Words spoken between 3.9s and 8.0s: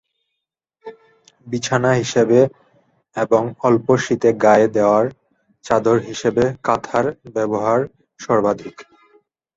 শীতে গায়ে দেয়ার চাদর হিসেবে কাঁথার ব্যবহার